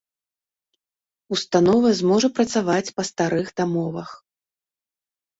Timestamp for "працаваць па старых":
2.39-3.51